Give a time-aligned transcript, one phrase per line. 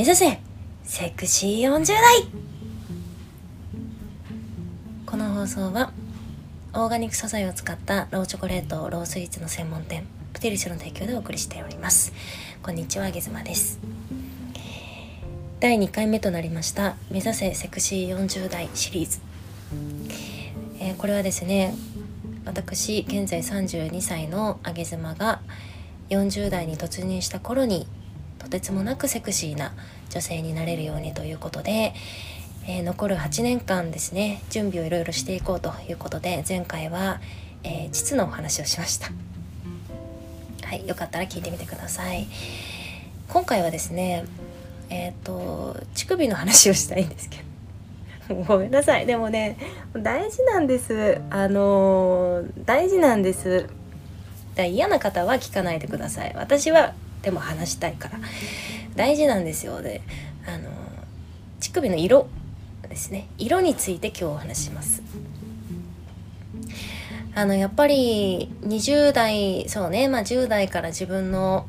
[0.00, 0.38] 目指せ
[0.82, 2.02] セクシー40代。
[5.04, 5.92] この放送は
[6.72, 12.14] オーガニック素材を使ったローチョコレートロースイーツの専門店プティリシュの提供でお送りしております。
[12.62, 13.78] こんにちはゲズマです。
[15.60, 19.18] 第2回目となりました目指せセクシー40代シリーズ、
[20.80, 21.74] えー、これはですね
[22.46, 25.42] 私現在32歳のあげ妻が
[26.08, 27.86] 40代に突入した頃に
[28.40, 29.72] とてつもなくセクシーな
[30.08, 31.94] 女性になれるようにということで、
[32.66, 37.20] えー、残る8年間ですね準備をいろいろしていこうということで前回は、
[37.62, 39.10] えー、膣のお話をしました。
[40.66, 42.26] はいよかったら聞いてみてください。
[43.28, 44.24] 今回はですね
[44.88, 47.50] えっ、ー、と乳首の話をしたいんですけど。
[48.46, 49.06] ごめんなさい。
[49.06, 49.56] でもね
[49.94, 51.20] 大事なんです。
[51.30, 53.68] あの大事なんです。
[54.54, 56.32] だ嫌な方は聞かないでください。
[56.36, 58.18] 私はでも話したいから。
[58.96, 59.82] 大事なんですよ。
[59.82, 60.02] で
[60.46, 60.70] あの
[61.60, 62.28] 乳首の色
[62.88, 63.28] ですね。
[63.38, 65.02] 色について今日お話します。
[67.34, 70.08] あのやっぱり20代そうね。
[70.08, 71.66] まあ10代から自分の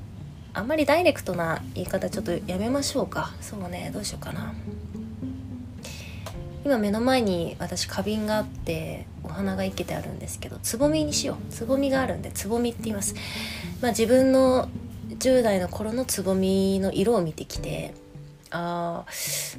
[0.54, 3.34] あんまりダイレクトな言い方ちょっとやめましょうか。
[3.40, 3.92] そうね。
[3.94, 4.54] どうしようかな。
[6.66, 11.52] 今目の前に私花瓶があってお花が生けてあるんですけどつぼみにしよう。
[11.52, 13.16] つぼみがあるんでつぼみって言います。
[13.82, 14.70] まあ自分の
[15.22, 17.94] 10代の頃のつぼみの色を見てきて
[18.50, 19.06] あ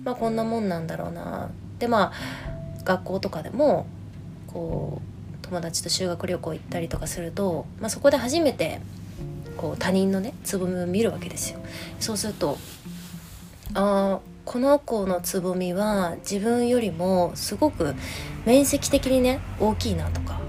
[0.02, 3.86] まあこんなもんなんだろうなでまあ学校とかでも
[4.48, 8.80] こう友達と修学旅行行ったりとかすると、まあ、そこで初めて
[9.56, 11.60] こう他人のねつぼみを見るわけですよ。
[12.00, 12.58] そうすると
[13.74, 17.94] あこの子のつぼみは自分よりもすごく
[18.44, 20.40] 面積的にね大きいなとか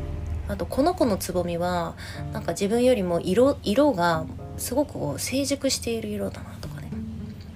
[0.47, 1.95] あとこの子のつぼみは
[2.33, 4.25] なんか自分よりも色色が
[4.57, 6.89] すごくこう成熟している色だなとかね。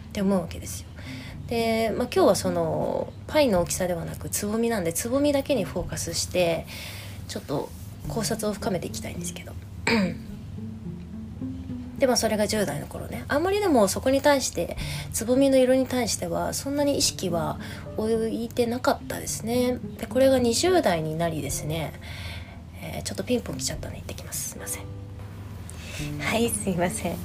[0.09, 0.87] って思うわけですよ。
[1.47, 6.65] で、まあ、今日はそのパイの大きさではなくつぼみなんでつぼみだけにフォーカスして
[7.27, 7.69] ちょっと
[8.09, 9.53] 考察を深めていきたいんですけど。
[11.97, 13.25] でもそれが10代の頃ね。
[13.27, 14.77] あんまりでもそこに対して
[15.13, 17.59] つぼみの色に対してはそんなに意識は
[17.97, 19.79] 置いてなかったですね。
[19.99, 21.93] でこれが20代になりですね、
[22.81, 24.51] えー、ちょっとピンポン来ちゃったんで行ってきます。
[24.51, 25.06] すいません。
[26.19, 27.15] はいすいません。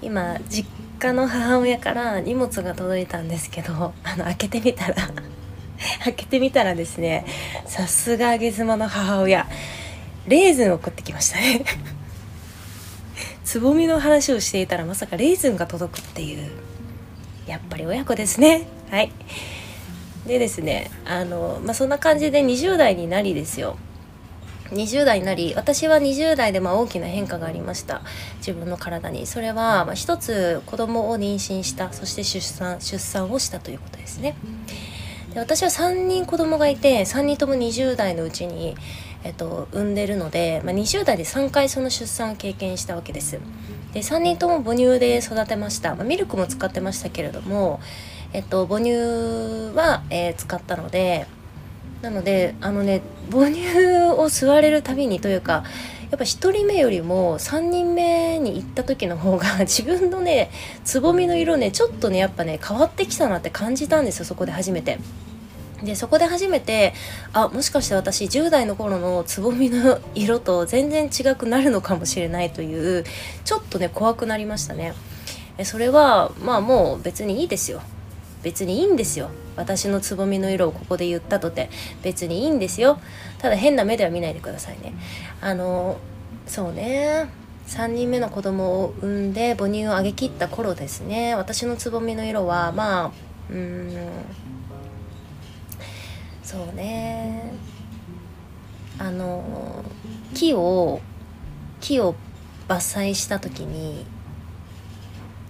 [0.00, 0.68] 今実
[0.98, 4.94] 家の母親から荷物が届いたんですけどあの開けてみたら
[6.04, 7.26] 開けてみたらですね
[7.66, 9.46] さすがあげ妻の母親
[10.26, 11.64] レーズン送ってきましたね。
[13.44, 16.50] つぼみの話をしていたらまさかレーズンが届くっていう
[17.46, 18.66] やっぱり親子ですね。
[18.90, 19.12] はい。
[20.26, 23.76] でですねあのまあそんな感じで20代になりですよ。
[24.70, 28.02] 20代になり私は20代でまあ大きな変化がありました。
[28.38, 29.26] 自分の体に。
[29.26, 31.92] それはま一つ子供を妊娠した。
[31.92, 34.36] そして出産出産をしたということですね。
[35.34, 38.76] で私は3人子供がいて3人とも20代のうちに、
[39.24, 43.40] えっと、産んでるので、まあ、20代で3回その出産を経験したわけです。
[43.92, 47.80] で3人とも母乳で育てました、まあ、ミルクも使ってましたけれども、
[48.32, 48.90] えっと、母乳
[49.76, 51.26] は、えー、使ったので
[52.04, 53.00] なのであのね
[53.32, 53.60] 母乳
[54.12, 55.64] を吸われるたびにというか
[56.10, 60.50] やっぱ1人目よりも3人目に行った時の方が 自分のね
[60.84, 64.98] つぼみの色ねちょっとねやっぱね変わってきたなって感じたんですよそこで初めて。
[65.82, 66.94] でそこで初めて
[67.34, 73.04] あもしかして私10代の頃のつぼみの色と全然違くなるのかもしれないという
[73.44, 74.94] ちょっとね怖くなりましたね。
[75.64, 77.82] それはまあもう別にいいですよ
[78.44, 79.30] 別にいいんですよ。
[79.56, 81.70] 私のつぼみの色をここで言ったとて
[82.02, 83.00] 別にいいんですよ。
[83.38, 84.94] ただ変な目では見ないでくださいね。
[85.40, 85.98] あの
[86.46, 87.28] そうね。
[87.66, 91.34] 3人目の子供を産んで母乳をあげきった頃ですね。
[91.34, 93.12] 私のつぼみの色はまあ
[93.50, 93.96] うん
[96.42, 97.52] そうね。
[98.98, 99.82] あの
[100.34, 101.00] 木を
[101.80, 102.14] 木を
[102.68, 104.06] 伐採した時に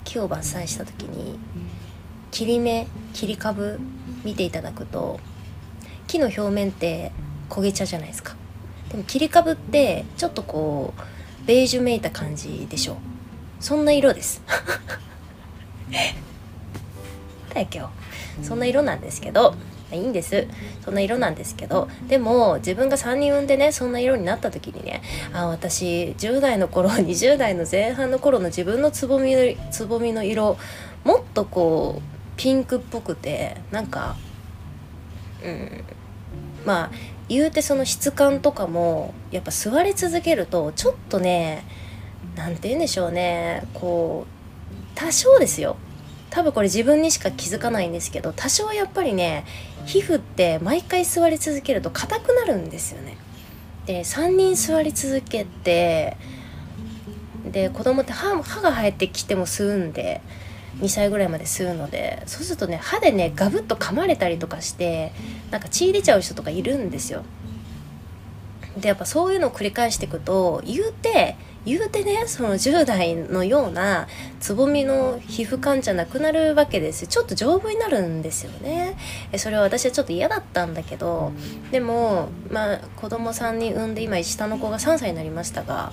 [0.04, 1.38] 木を伐採した時に
[2.34, 3.78] 切り目切り株
[4.24, 5.20] 見ていただくと
[6.08, 7.12] 木の表面って
[7.48, 8.34] 焦げ茶じゃないですか。
[8.90, 12.94] でも切り株ってちょっとこうベージュめいた感じでしょ。
[12.94, 12.96] う
[13.60, 14.42] そんな色です。
[17.54, 17.92] だよ今
[18.42, 18.44] 日。
[18.44, 19.54] そんな色なんですけど。
[19.92, 20.48] いいんです。
[20.84, 21.88] そんな色なんですけど。
[22.08, 25.02] でも自分が3人産んでねそんな色になった時にね
[25.32, 30.56] あ私10代の頃20代の前半の頃の自分のつぼみのつぼみの色
[31.04, 34.16] もっとこうピンクっぽくてなんか
[35.44, 35.84] うん
[36.64, 36.90] まあ
[37.28, 41.64] 言うてその質感とかもやっぱ座り続けるとちょっとね
[42.36, 44.34] 何て言うんでしょうねこう
[44.94, 45.76] 多少ですよ。
[46.30, 49.44] 多分これ自分にしか気づかないんですけど多少やっぱりね
[49.86, 53.16] 皮膚って毎回座り続けると硬くなるんですよね。
[53.86, 56.16] で3人座り続けて
[57.44, 60.22] で子供って歯歯が生えてきても吸うんで
[60.80, 65.12] 2歳ぐらいまで吸うのでそうするとね歯でねガブッと噛まれたりとかして
[65.50, 67.24] なんか血出ちゃう人とかいるんですよ。
[68.76, 74.08] でやっぱそういうのを繰り返していくと言うて言うてねその10代のような
[74.40, 78.96] つぼみの皮膚感じゃなくなるわけですちょっと丈夫になるんですよね。
[79.36, 81.32] それは私はちょっと嫌だったんだけど
[81.70, 85.92] でもまあ子供3人産んで今下の子が3歳になりましたが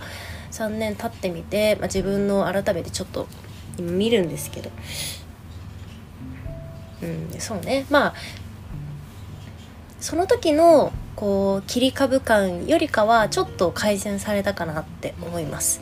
[0.51, 3.27] 3年経ってみて、まあ、自分の改めてちょっと
[3.77, 4.69] 今見るんですけど。
[7.03, 7.85] うんそうね。
[7.89, 8.13] まあ
[9.99, 15.81] その時のこう切り株感よりかはちょっと改善されたかなって思います。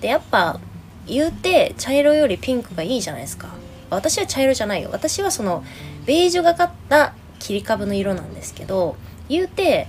[0.00, 0.60] でやっぱ
[1.06, 3.48] 言うて茶色よりピンクがいいじゃないですか。
[3.90, 4.90] 私は茶色じゃないよ。
[4.92, 5.64] 私はその
[6.06, 8.96] ベージュがかった切り株の色なんですけど
[9.28, 9.88] 言うて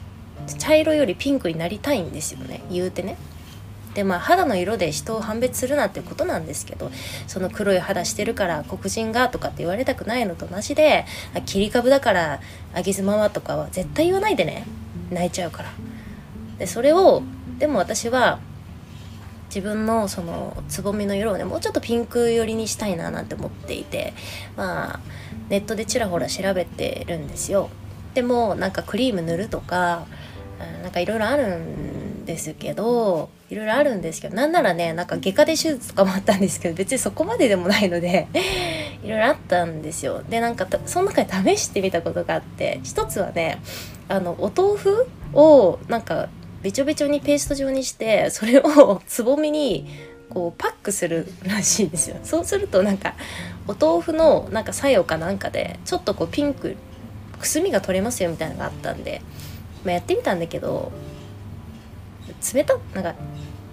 [0.60, 2.62] 茶色よりピンクになりたいんですよね。
[2.70, 3.18] 言うてね。
[3.94, 6.92] でまあ肌の色で人を判別するなっていうことなんですけど
[7.28, 11.06] その黒い肌してるから黒人がとかって言われたくないのと同じで
[11.46, 12.40] 切り株だから
[12.74, 14.66] あげ妻はとかは絶対言わないでね。
[15.12, 15.70] 泣いちゃうから。
[16.58, 17.24] でそれを
[17.60, 18.40] でも私は
[19.48, 24.14] 自分のそのつぼみの色をねもうちょっとピンク寄りにしたいななんて思っていて
[24.58, 25.00] まあ
[25.50, 27.70] ネットでちらほら調べてるんですよ。
[28.16, 30.06] でもなんかクリーム塗るとか
[30.82, 31.93] なんかいろいろあるん
[32.26, 38.28] ですけどいろいろあるんですけどなんならねなんか外科で手術とかもあったんですけど別にそこまででもないので
[39.04, 40.24] いろいろあったんですよ。
[40.30, 43.62] でなんかその中で試してみたことがあって一つはね
[44.08, 46.30] あのお豆腐をなんか
[46.62, 49.88] べちょべちょにペースト状にしてそれを つぼみに
[50.30, 52.18] こうパックするらしいんですよ。
[52.24, 53.14] そうするとなんか
[53.68, 56.76] お豆腐のなんか作用かなんかでちょっとこうピンク
[57.40, 59.22] くすみが取れますよみたいなのがあったんで
[59.84, 60.92] まあ、やってみたんだけど
[62.54, 63.16] 冷たなんか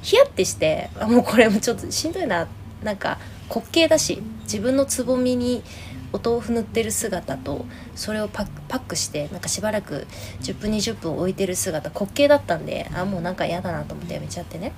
[0.02, 2.49] ヒヤってしてあもうこれもちょっとしんどいな。
[2.82, 3.19] なんか
[3.50, 5.62] 滑稽だし自分のつぼみに
[6.12, 10.06] お豆腐塗ってる姿とそれをパックしてなんかしばらく
[10.41, 14.73] 10分20分置いてる姿滑稽だったんであもうなんか嫌だなと思ってやめちゃってね。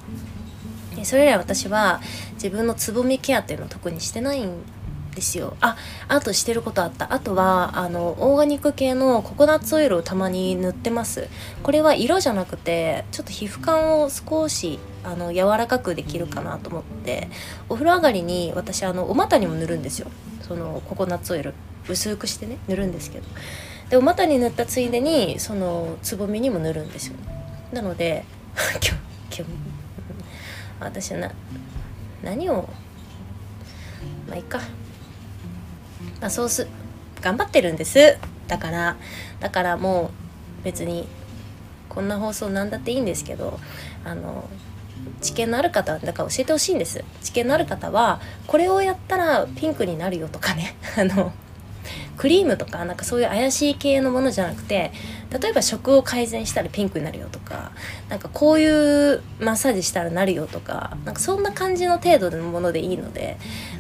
[0.97, 2.01] でそれ以来私は
[2.35, 4.51] 自分のつぼみケアっていうのを特にしてないん
[5.15, 5.57] ですよ。
[5.61, 5.77] あ
[6.09, 7.13] あとしてることあった。
[7.13, 11.29] あとはあのオーガニック系のココナッツオイルをたまに塗ってます。
[11.63, 17.29] これは色じゃなくてちょっと皮膚感を少しあの柔らかくできるかなと思って
[17.69, 20.11] お風呂上がりに私あのお股にも塗るんですよ。
[20.41, 21.55] そのココナッツオイル。
[21.89, 23.27] 薄くしてね塗るんですけど。
[23.91, 27.17] でお股に塗ったついでにそのつぼみにも塗るんですよ。
[27.73, 28.25] なので
[28.81, 28.97] 今
[29.31, 29.53] 日今日
[30.81, 31.33] 私はな
[32.23, 32.69] 何を
[34.29, 34.61] まあいいか。
[36.21, 36.67] まあ、そうす
[37.21, 38.19] 頑張ってるんです。
[38.49, 38.97] だから
[39.41, 40.11] だからも
[40.61, 41.09] う別に
[41.89, 43.59] こんな放送なんだっていいんですけど
[44.05, 44.49] あの
[45.21, 47.05] 知見のある方だから教えてほしいんです。
[47.23, 50.77] 知見のある方はこれをやったらピンクになるよとかね。
[50.97, 51.33] あの
[52.17, 54.93] クリームとかなんかそういう怪しい系のものじゃなくて
[55.31, 57.73] 例えば食を改善したらピンクになるよとか
[58.09, 63.39] なんかこういうマッサージしたらなるよとかなんかそんな感じの程度のものでいいので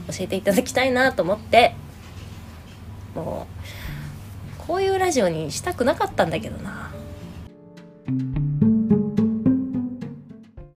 [0.08, 1.76] 教えていただきたいなと思って
[3.14, 3.46] も
[4.58, 6.81] うこういうラジオにしたくなかったんだけどな。